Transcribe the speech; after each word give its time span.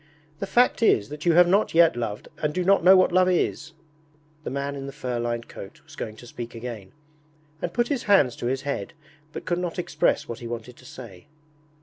'The 0.39 0.47
fact 0.47 0.81
is 0.81 1.09
that 1.09 1.27
you 1.27 1.33
have 1.33 1.47
not 1.47 1.75
yet 1.75 1.95
loved 1.95 2.27
and 2.39 2.55
do 2.55 2.63
not 2.65 2.83
know 2.83 2.97
what 2.97 3.11
love 3.11 3.29
is.' 3.29 3.73
The 4.43 4.49
man 4.49 4.75
in 4.75 4.87
the 4.87 4.91
fur 4.91 5.19
lined 5.19 5.47
coat 5.47 5.83
was 5.83 5.95
going 5.95 6.15
to 6.15 6.25
speak 6.25 6.55
again, 6.55 6.91
and 7.61 7.71
put 7.71 7.89
his 7.89 8.05
hands 8.09 8.35
to 8.37 8.47
his 8.47 8.63
head, 8.63 8.93
but 9.31 9.45
could 9.45 9.59
not 9.59 9.77
express 9.77 10.27
what 10.27 10.39
he 10.39 10.47
wanted 10.47 10.75
to 10.77 10.85
say. 10.85 11.27